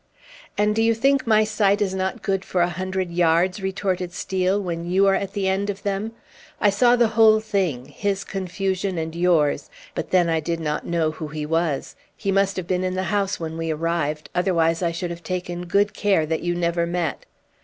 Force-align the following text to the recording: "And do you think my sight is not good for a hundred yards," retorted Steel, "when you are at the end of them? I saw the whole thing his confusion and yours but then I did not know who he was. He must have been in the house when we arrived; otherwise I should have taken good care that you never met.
"And 0.57 0.75
do 0.75 0.81
you 0.81 0.95
think 0.95 1.27
my 1.27 1.43
sight 1.43 1.79
is 1.79 1.93
not 1.93 2.23
good 2.23 2.43
for 2.43 2.61
a 2.63 2.69
hundred 2.69 3.11
yards," 3.11 3.61
retorted 3.61 4.13
Steel, 4.13 4.59
"when 4.59 4.89
you 4.89 5.05
are 5.05 5.13
at 5.13 5.33
the 5.33 5.47
end 5.47 5.69
of 5.69 5.83
them? 5.83 6.13
I 6.59 6.71
saw 6.71 6.95
the 6.95 7.09
whole 7.09 7.39
thing 7.39 7.85
his 7.85 8.23
confusion 8.23 8.97
and 8.97 9.15
yours 9.15 9.69
but 9.93 10.09
then 10.09 10.27
I 10.27 10.39
did 10.39 10.59
not 10.59 10.87
know 10.87 11.11
who 11.11 11.27
he 11.27 11.45
was. 11.45 11.95
He 12.17 12.31
must 12.31 12.57
have 12.57 12.65
been 12.65 12.83
in 12.83 12.95
the 12.95 13.03
house 13.13 13.39
when 13.39 13.57
we 13.57 13.69
arrived; 13.69 14.31
otherwise 14.33 14.81
I 14.81 14.91
should 14.91 15.11
have 15.11 15.21
taken 15.21 15.67
good 15.67 15.93
care 15.93 16.25
that 16.25 16.41
you 16.41 16.55
never 16.55 16.87
met. 16.87 17.27